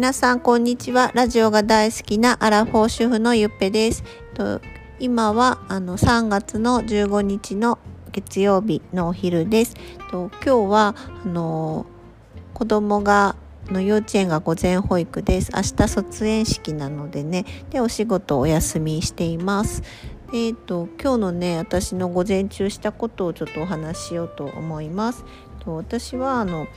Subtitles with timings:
[0.00, 1.12] 皆さんこんにちは。
[1.14, 4.02] ラジオが大好きなアラフォー主婦のゆっぺです。
[4.98, 7.78] 今はあの3月の15日の
[8.10, 9.74] 月曜日のお昼です。
[10.10, 11.84] と今日はあの
[12.54, 13.36] 子供が
[13.66, 15.52] の幼稚園が午前保育です。
[15.54, 17.44] 明日卒園式なのでね。
[17.68, 19.82] でお仕事お休みしています。
[20.32, 25.26] えーと、今日のね私の午前中したことをちょっとお話ししようと思います。
[25.62, 26.68] と私はあの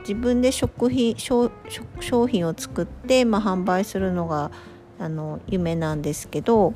[0.00, 1.50] 自分で食品商
[2.26, 4.50] 品を作って、まあ、販売するのが
[4.98, 6.74] あの夢なんですけど、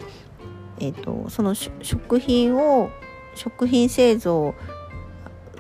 [0.81, 2.91] えーと、その食品を
[3.35, 4.55] 食品製造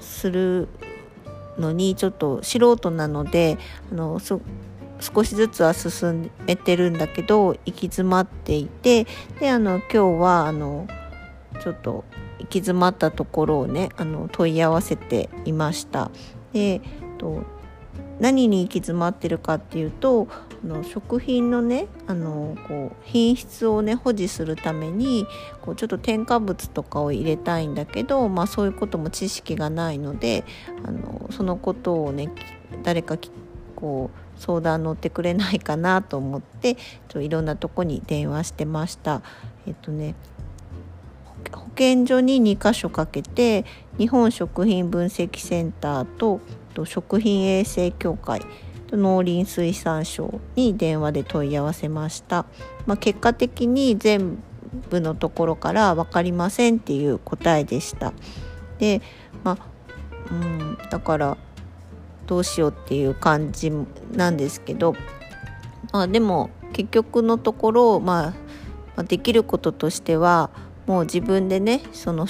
[0.00, 0.68] する
[1.59, 3.59] のにちょっと素人なので
[3.92, 4.18] あの
[5.01, 9.06] 少しずつは進めてるんだけど行き詰まっていて
[9.40, 10.88] であの今日はあの
[11.62, 12.04] ちょっと
[12.38, 16.10] 行き詰まったところをねあの問い合わせていました。
[16.52, 16.80] で
[17.18, 17.42] と
[18.20, 20.29] 何に行き詰まってるかっていうと
[20.65, 25.26] あの食品のねあのこう品質をね保持するために
[25.62, 30.45] こうちょっと添加物とかを入れたいんだけど、まあ、そういうことも知識がないので
[30.85, 32.30] あのそのことをね
[32.82, 33.18] 誰か
[33.76, 36.76] こう相談乗ってくれないかなと思って
[37.09, 39.23] ちょいろんなとこに電話してました。
[39.66, 40.15] えっとね
[41.52, 43.65] 保健所に2箇所かけて
[43.98, 46.40] 日本食品分析センターと
[46.74, 48.42] と食品衛生協会
[48.90, 52.46] 農林水産省に電話で問い合わせました、
[52.86, 54.38] まあ、結果的に全
[54.90, 58.12] 部のところから分かりませんっていう答えでした。
[58.78, 59.00] で
[59.42, 59.66] まあ
[60.30, 61.36] うんだから
[62.26, 63.70] どうしようっていう感じ
[64.12, 64.94] なんですけど、
[65.92, 68.34] まあ、でも結局のところ、ま
[68.97, 70.50] あ、できることとしては
[70.86, 72.26] もう自分でねその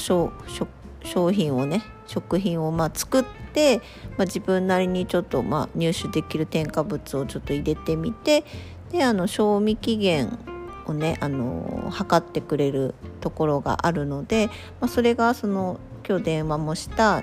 [1.04, 3.78] 商品をね食品をま作って、
[4.16, 8.44] まあ、自分なりにちょっとま入手できる添加物をちょっと入れてみて
[8.90, 10.38] であの賞味期限
[10.86, 14.48] をねあの測ってくれるところがあるので、
[14.80, 17.22] まあ、それがその今日電話もした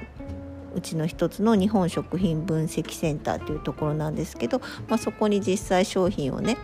[0.73, 6.57] うちの一つの日本食品分析センターというところなんですけど、まあ、そこに実際商品をね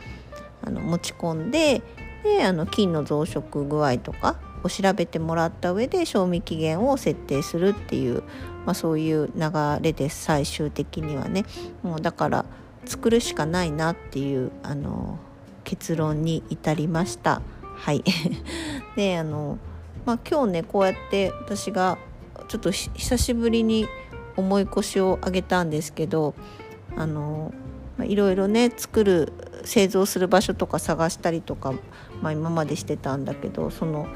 [0.62, 1.82] あの持ち込んで
[2.24, 8.24] であの菌の増殖具合とかを調べてもらった上で賞味期限を設定するっていう、
[8.66, 9.52] まあ、そういう流
[9.82, 11.46] れです最終的にはね
[11.82, 12.46] もうだから
[12.86, 15.20] 作るしかないなっていうあの
[15.64, 17.42] 結論に至りました。
[17.76, 18.04] はい
[18.96, 19.60] であの、
[20.06, 21.98] まあ、今日ねこうやって私が
[22.48, 23.88] ちょっと久しぶりに
[24.36, 26.34] 重い腰を上げたんですけど
[26.96, 27.54] あの
[28.04, 31.74] いろいろね作る製造する場所とか探したりとか、
[32.22, 34.08] まあ、今までしてたんだけどその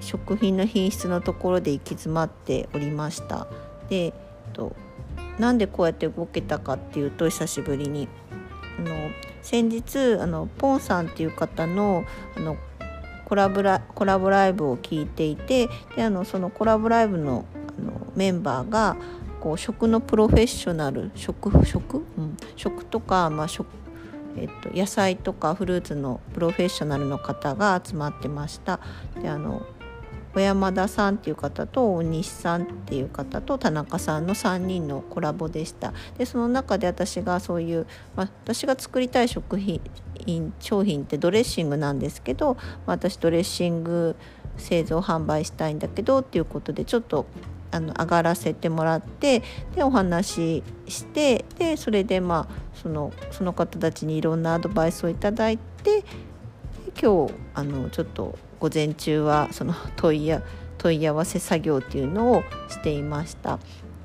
[0.00, 3.46] 食品の品質のところで行き詰まっておりました。
[3.88, 4.12] で
[4.52, 4.74] と
[5.38, 8.08] なんでこうやって動けたかっていうと久しぶりに。
[8.78, 8.94] あの
[9.42, 12.04] 先日あのポンさんっていう方の
[12.36, 12.56] あの
[13.24, 17.44] コラボラコラボライブを聞いていてであのそのコラボライブの
[17.78, 18.96] あのメンバーが
[19.40, 23.66] こう食のプロフェッショナル食食、うん、食とか、まあ食
[24.42, 28.80] えっと、野菜とかフルーツのプロフェッショナルの方が集まってました。
[29.20, 29.66] であの
[30.34, 39.80] 小山田さんっていう方と大西さんっていう方と田中さんの3人のコラボでしたでその中で私がそういう、まあ、私が作りたい食品
[40.60, 42.62] 商品ってドレッシングなんですけど、まあ、
[42.92, 44.16] 私ドレッシング
[44.58, 47.26] 製造販売したいんだけどっていうことでちょっと
[47.70, 49.42] あの上がらせてもらって
[49.74, 56.04] でお話ししてでそれでまあそのその方たちにいろんなアドバイスをいただいて
[57.00, 60.42] 今日あのちょっと午前中はその問いや
[60.78, 63.58] 問い合わせ作業っていうのをしていました。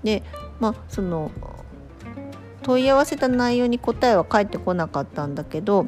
[0.04, 0.24] で
[0.60, 1.32] まあその
[2.64, 5.86] 問い合わせた内容に答えは返ってこなかったんだけど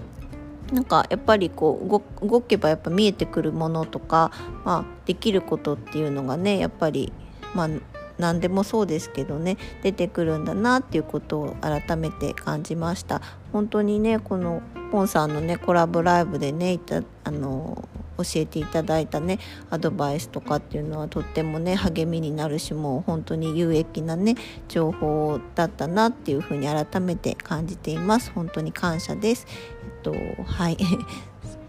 [0.73, 4.31] なんかやっぱりこう動けばやっぱ見えてくるものとか、
[4.63, 7.13] まあ、できることっていうのがねやっぱり
[7.55, 7.69] まあ
[8.17, 13.21] 何でもそうですけどね出てくるんだなっていうことを改めて感じました。
[13.51, 17.87] 本当にねこのポンさんのねコラボライブでねいたあの
[18.17, 19.39] 教えていただいたね
[19.69, 24.35] アドバイスとかっていうのはとってもね励みになるしもう本当に有益なね
[24.69, 28.31] 情報だったなっていうふうに改めて感じています。
[28.31, 29.45] 本当に感謝です。
[29.49, 30.13] えっと
[30.43, 30.77] はい。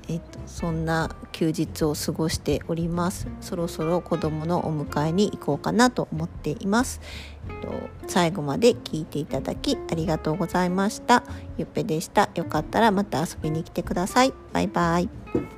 [0.09, 3.27] えっと、そんな休日を過ごしております。
[3.41, 7.01] そろそろ子供のお迎えに行こうかなと思っています、
[7.49, 7.73] えっと、
[8.07, 11.25] 最後まで聞いていただきありがとうございました。
[11.59, 12.31] ゆっぺでした。
[12.35, 14.33] よかったらまた遊びに来てください。
[14.53, 15.56] バイバイ。